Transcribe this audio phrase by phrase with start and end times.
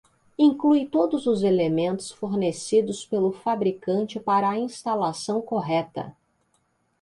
[0.39, 6.15] Inclui todos os elementos fornecidos pelo fabricante para a instalação correta.